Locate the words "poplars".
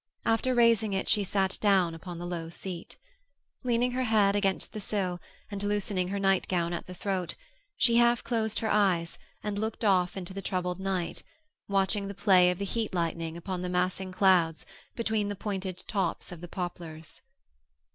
16.47-17.21